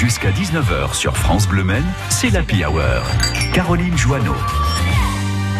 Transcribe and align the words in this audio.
Jusqu'à 0.00 0.30
19h 0.30 0.94
sur 0.94 1.14
France 1.14 1.46
Bleu 1.46 1.62
Men, 1.62 1.84
c'est 2.08 2.30
l'Happy 2.30 2.64
Hour. 2.64 3.02
Caroline 3.52 3.94
Joanneau. 3.98 4.32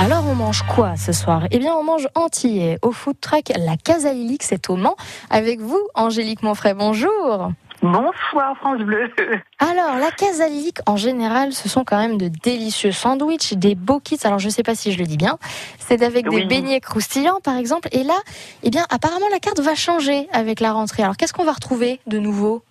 Alors 0.00 0.26
on 0.26 0.34
mange 0.34 0.62
quoi 0.62 0.96
ce 0.96 1.12
soir? 1.12 1.42
Eh 1.50 1.58
bien 1.58 1.74
on 1.74 1.84
mange 1.84 2.08
antillais 2.14 2.78
au 2.80 2.90
food 2.90 3.20
truck 3.20 3.50
La 3.58 3.76
Casa 3.76 4.14
Lilique, 4.14 4.42
c'est 4.42 4.70
au 4.70 4.76
Mans. 4.76 4.96
Avec 5.28 5.60
vous, 5.60 5.78
Angélique 5.94 6.42
Monfray, 6.42 6.72
bonjour 6.72 7.52
Bonsoir 7.82 8.56
France 8.56 8.78
Bleu. 8.78 9.10
Alors, 9.58 9.98
la 10.00 10.10
Casa 10.10 10.48
Lilique, 10.48 10.78
en 10.86 10.96
général, 10.96 11.52
ce 11.52 11.68
sont 11.68 11.84
quand 11.84 11.98
même 11.98 12.16
de 12.16 12.28
délicieux 12.28 12.92
sandwichs, 12.92 13.52
des 13.52 13.74
beaux 13.74 14.00
kits. 14.00 14.18
Alors, 14.24 14.38
je 14.38 14.46
ne 14.46 14.50
sais 14.50 14.62
pas 14.62 14.74
si 14.74 14.90
je 14.92 14.98
le 14.98 15.04
dis 15.04 15.18
bien. 15.18 15.36
C'est 15.78 16.02
avec 16.02 16.28
des 16.30 16.44
beignets 16.44 16.80
croustillants, 16.80 17.40
par 17.42 17.56
exemple. 17.56 17.88
Et 17.92 18.04
là, 18.04 18.16
eh 18.62 18.70
bien, 18.70 18.86
apparemment, 18.90 19.28
la 19.30 19.38
carte 19.38 19.60
va 19.60 19.74
changer 19.74 20.28
avec 20.32 20.60
la 20.60 20.72
rentrée. 20.72 21.02
Alors, 21.02 21.18
qu'est-ce 21.18 21.32
qu'on 21.32 21.44
va 21.44 21.52
retrouver 21.52 22.00
de 22.06 22.18
nouveau? 22.18 22.62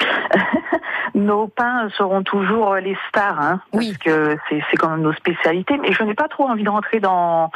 Nos 1.14 1.48
pains 1.48 1.88
seront 1.96 2.22
toujours 2.22 2.74
les 2.76 2.96
stars, 3.08 3.40
hein, 3.40 3.60
Oui. 3.72 3.88
parce 3.92 3.98
que 4.04 4.36
c'est 4.48 4.62
c'est 4.70 4.76
quand 4.76 4.90
même 4.90 5.02
nos 5.02 5.12
spécialités. 5.12 5.76
Mais 5.78 5.92
je 5.92 6.02
n'ai 6.02 6.14
pas 6.14 6.28
trop 6.28 6.48
envie 6.48 6.62
de 6.64 6.70
rentrer 6.70 7.00
dans, 7.00 7.50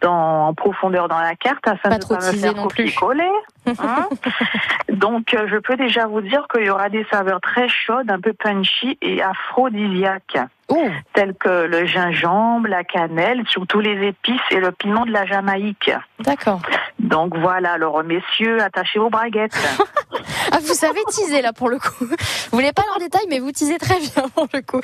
dans 0.00 0.48
en 0.48 0.54
profondeur 0.54 1.08
dans 1.08 1.20
la 1.20 1.34
carte, 1.34 1.66
afin 1.66 1.90
Pas 1.90 1.96
de 1.96 2.00
trop 2.02 2.16
pas 2.16 2.32
me 2.32 2.36
faire 2.38 2.54
non 2.54 2.66
plus. 2.68 2.84
copier-coller. 2.84 3.30
hein. 3.78 4.08
Donc, 4.90 5.34
euh, 5.34 5.46
je 5.48 5.56
peux 5.56 5.76
déjà 5.76 6.06
vous 6.06 6.20
dire 6.20 6.46
qu'il 6.52 6.64
y 6.64 6.70
aura 6.70 6.88
des 6.88 7.04
saveurs 7.10 7.40
très 7.40 7.68
chaudes, 7.68 8.10
un 8.10 8.20
peu 8.20 8.32
punchy 8.32 8.98
et 9.02 9.22
aphrodisiaques, 9.22 10.38
Oh, 10.70 10.86
telles 11.12 11.34
que 11.34 11.66
le 11.66 11.84
gingembre, 11.84 12.68
la 12.68 12.84
cannelle, 12.84 13.42
surtout 13.48 13.80
les 13.80 14.06
épices 14.08 14.40
et 14.50 14.60
le 14.60 14.72
piment 14.72 15.04
de 15.04 15.10
la 15.12 15.26
Jamaïque. 15.26 15.90
d'accord. 16.20 16.60
Donc 16.98 17.36
voilà, 17.36 17.72
alors 17.72 18.02
messieurs, 18.02 18.62
attachez 18.62 18.98
vos 18.98 19.10
braguettes. 19.10 19.52
Ah, 20.52 20.58
vous 20.60 20.74
savez 20.74 21.00
teaser, 21.08 21.42
là, 21.42 21.52
pour 21.52 21.68
le 21.68 21.78
coup. 21.78 22.04
Vous 22.04 22.16
voulez 22.52 22.72
pas 22.72 22.82
leur 22.88 22.98
détail, 22.98 23.26
mais 23.28 23.38
vous 23.38 23.52
teasez 23.52 23.78
très 23.78 23.98
bien, 23.98 24.28
pour 24.34 24.46
le 24.52 24.60
coup. 24.60 24.80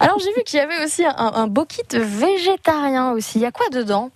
Alors, 0.00 0.18
j'ai 0.18 0.32
vu 0.34 0.42
qu'il 0.44 0.58
y 0.58 0.62
avait 0.62 0.84
aussi 0.84 1.04
un, 1.04 1.14
un 1.16 1.46
beau 1.46 1.64
kit 1.64 1.82
végétarien 1.92 3.12
aussi. 3.12 3.38
Il 3.38 3.42
y 3.42 3.46
a 3.46 3.52
quoi 3.52 3.66
dedans? 3.70 4.10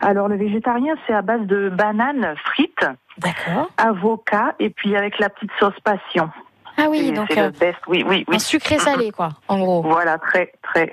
Alors 0.00 0.28
le 0.28 0.36
végétarien, 0.36 0.94
c'est 1.06 1.12
à 1.12 1.22
base 1.22 1.42
de 1.42 1.68
bananes 1.68 2.34
frites, 2.44 2.86
D'accord. 3.18 3.68
avocat 3.76 4.54
et 4.58 4.70
puis 4.70 4.96
avec 4.96 5.18
la 5.18 5.28
petite 5.28 5.50
sauce 5.60 5.78
passion. 5.84 6.30
Ah 6.76 6.86
oui, 6.88 7.12
donc 7.12 7.28
c'est 7.30 7.38
euh, 7.38 7.46
le 7.46 7.50
best. 7.50 7.78
Oui, 7.86 8.04
oui, 8.06 8.24
un 8.26 8.32
oui. 8.32 8.40
sucré 8.40 8.78
salé, 8.78 9.12
quoi, 9.12 9.28
en 9.48 9.58
gros. 9.58 9.82
Voilà, 9.82 10.18
très, 10.18 10.52
très. 10.62 10.92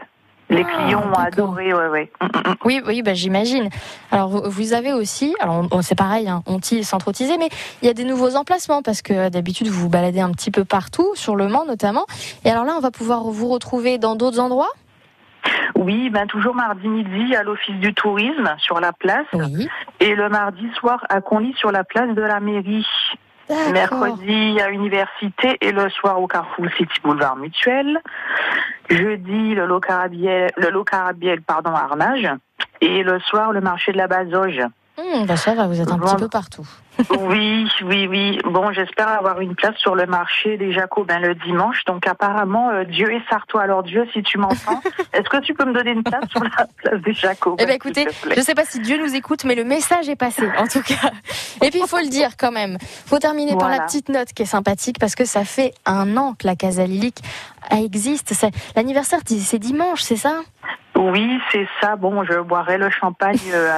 Les 0.49 0.63
Ah, 0.65 0.83
clients 0.85 0.99
ont 0.99 1.09
d'accord. 1.09 1.25
adoré, 1.25 1.73
ouais, 1.73 1.87
ouais. 1.87 2.11
Mm, 2.21 2.25
mm, 2.25 2.49
mm. 2.51 2.55
Oui, 2.63 2.81
oui, 2.85 3.01
bah, 3.01 3.13
j'imagine. 3.13 3.69
Alors, 4.11 4.49
vous, 4.49 4.73
avez 4.73 4.93
aussi, 4.93 5.35
alors 5.39 5.67
c'est 5.81 5.97
pareil, 5.97 6.29
hein, 6.29 6.41
on 6.45 6.59
tisse 6.59 6.87
sans 6.87 6.99
trop 6.99 7.11
teaser, 7.11 7.37
mais 7.37 7.49
il 7.81 7.87
y 7.87 7.89
a 7.89 7.93
des 7.93 8.05
nouveaux 8.05 8.35
emplacements 8.35 8.81
parce 8.81 9.01
que 9.01 9.13
euh, 9.13 9.29
d'habitude 9.29 9.67
vous 9.67 9.81
vous 9.81 9.89
baladez 9.89 10.21
un 10.21 10.31
petit 10.31 10.51
peu 10.51 10.63
partout, 10.63 11.11
sur 11.15 11.35
le 11.35 11.47
Mans 11.47 11.65
notamment. 11.65 12.05
Et 12.45 12.49
alors 12.49 12.63
là, 12.63 12.75
on 12.77 12.79
va 12.79 12.91
pouvoir 12.91 13.23
vous 13.23 13.49
retrouver 13.49 13.97
dans 13.97 14.15
d'autres 14.15 14.39
endroits? 14.39 14.71
Oui, 15.75 16.09
ben 16.09 16.27
toujours 16.27 16.55
mardi 16.55 16.87
midi 16.87 17.35
à 17.35 17.43
l'office 17.43 17.75
du 17.75 17.93
tourisme 17.93 18.53
sur 18.57 18.79
la 18.79 18.91
place 18.91 19.27
Oui. 19.33 19.67
et 19.99 20.15
le 20.15 20.27
mardi 20.29 20.67
soir 20.79 21.05
à 21.09 21.21
Conly 21.21 21.53
sur 21.57 21.71
la 21.71 21.83
place 21.83 22.13
de 22.15 22.21
la 22.21 22.39
mairie. 22.39 22.85
Mercredi 23.49 24.59
à 24.59 24.69
Université 24.69 25.57
et 25.61 25.71
le 25.71 25.89
soir 25.89 26.21
au 26.21 26.27
Carrefour 26.27 26.65
City 26.77 26.99
Boulevard 27.03 27.37
Mutuel. 27.37 28.01
Jeudi 28.89 29.55
le 29.55 29.65
Locarabiel, 29.65 30.51
le 30.57 30.69
Locarabiel 30.69 31.41
pardon 31.41 31.71
à 31.71 31.81
Arnage 31.81 32.27
et 32.81 33.03
le 33.03 33.19
soir 33.19 33.51
le 33.51 33.61
marché 33.61 33.91
de 33.91 33.97
la 33.97 34.07
Bazoge. 34.07 34.61
Hum, 34.97 35.27
bah 35.27 35.37
ça 35.37 35.53
va, 35.53 35.67
vous 35.67 35.79
êtes 35.79 35.91
un 35.91 35.99
petit 35.99 36.15
peu 36.15 36.27
partout. 36.27 36.67
Oui, 37.19 37.67
oui, 37.83 38.07
oui. 38.07 38.39
Bon, 38.43 38.71
j'espère 38.71 39.07
avoir 39.07 39.39
une 39.39 39.53
place 39.53 39.75
sur 39.77 39.93
le 39.93 40.07
marché 40.07 40.57
des 40.57 40.71
Jacobins 40.71 41.19
le 41.19 41.35
dimanche. 41.35 41.85
Donc 41.85 42.07
apparemment, 42.07 42.71
euh, 42.71 42.85
Dieu 42.85 43.13
est 43.13 43.21
sartois. 43.29 43.61
Alors 43.61 43.83
Dieu, 43.83 44.07
si 44.13 44.23
tu 44.23 44.39
m'entends, 44.39 44.81
est-ce 45.13 45.29
que 45.29 45.37
tu 45.41 45.53
peux 45.53 45.65
me 45.65 45.73
donner 45.73 45.91
une 45.91 46.03
place 46.03 46.27
sur 46.29 46.43
la 46.43 46.65
place 46.77 47.01
des 47.01 47.13
Jacobins 47.13 47.57
Eh 47.59 47.65
s'il 47.65 47.75
écoutez, 47.75 48.07
je 48.35 48.41
sais 48.41 48.55
pas 48.55 48.65
si 48.65 48.79
Dieu 48.79 48.97
nous 48.97 49.13
écoute, 49.13 49.43
mais 49.43 49.53
le 49.53 49.63
message 49.63 50.09
est 50.09 50.15
passé, 50.15 50.49
en 50.57 50.65
tout 50.65 50.81
cas. 50.81 51.11
Et 51.63 51.69
puis 51.69 51.81
il 51.81 51.87
faut 51.87 51.99
le 51.99 52.09
dire 52.09 52.31
quand 52.35 52.51
même. 52.51 52.79
Faut 52.81 53.19
terminer 53.19 53.55
par 53.55 53.69
la 53.69 53.81
petite 53.81 54.09
note 54.09 54.29
qui 54.33 54.41
est 54.41 54.47
sympathique 54.47 54.97
parce 54.99 55.13
que 55.13 55.25
ça 55.25 55.45
fait 55.45 55.73
un 55.85 56.17
an 56.17 56.33
que 56.33 56.47
la 56.47 56.55
Casa 56.55 56.85
Lilique 56.85 57.21
existe. 57.71 58.33
L'anniversaire, 58.75 59.19
c'est 59.27 59.59
dimanche, 59.59 60.01
c'est 60.01 60.15
ça? 60.15 60.41
Oui, 60.97 61.39
c'est 61.51 61.67
ça. 61.79 61.95
Bon, 61.95 62.23
je 62.23 62.39
boirai 62.39 62.77
le 62.77 62.89
champagne 62.89 63.37
euh, 63.53 63.71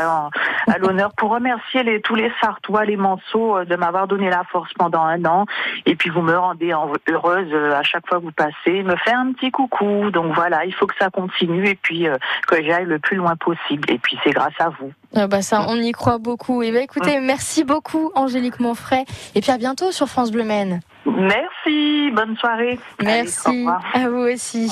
à 0.69 0.78
l'honneur 0.78 1.12
pour 1.18 1.31
remercier 1.31 1.84
les, 1.84 2.02
tous 2.02 2.16
les 2.16 2.31
Sartois, 2.41 2.85
les 2.85 2.96
Manceaux, 2.97 3.57
euh, 3.57 3.66
de 3.66 3.75
m'avoir 3.75 4.07
donné 4.07 4.30
la 4.30 4.44
force 4.52 4.72
pendant 4.74 5.02
un 5.02 5.24
an. 5.25 5.46
Et 5.85 5.96
puis 5.96 6.09
vous 6.09 6.22
me 6.22 6.35
rendez 6.38 6.74
en- 6.74 6.91
heureuse 7.09 7.47
euh, 7.52 7.74
à 7.75 7.84
chaque 7.84 8.07
fois 8.07 8.19
que 8.19 8.24
vous 8.24 8.31
passez, 8.31 8.84
me 8.84 8.96
fait 8.97 9.13
un 9.13 9.31
petit 9.34 9.52
coucou. 9.52 10.12
Donc 10.12 10.34
voilà, 10.34 10.66
il 10.66 10.74
faut 10.74 10.88
que 10.88 10.96
ça 11.00 11.09
continue 11.09 11.68
et 11.68 11.75
puis 11.75 12.07
euh, 12.07 12.18
que 12.47 12.63
j'aille 12.63 12.85
le 12.85 13.00
plus 13.00 13.18
loin 13.18 13.35
possible. 13.35 13.90
Et 13.91 13.97
puis 13.97 14.18
c'est 14.24 14.31
grâce 14.31 14.53
à 14.59 14.69
vous. 14.69 14.91
Euh, 15.18 15.28
bah 15.28 15.41
ça, 15.41 15.66
on 15.68 15.75
y 15.75 15.91
croit 15.91 16.19
beaucoup. 16.19 16.62
Et 16.62 16.72
ben 16.72 16.84
écoutez, 16.84 17.19
merci 17.19 17.63
beaucoup 17.63 18.12
Angélique 18.16 18.59
Monfray. 18.59 19.06
Et 19.36 19.41
puis 19.41 19.51
à 19.51 19.57
bientôt 19.57 19.91
sur 19.91 20.07
France 20.07 20.31
Bleu 20.31 20.44
Maine. 20.44 20.81
Merci, 21.06 22.12
bonne 22.12 22.36
soirée. 22.38 22.78
Merci 23.01 23.66
à 23.94 24.09
vous 24.09 24.28
aussi. 24.31 24.69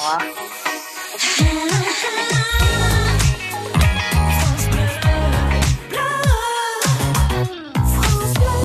Au. 2.62 2.67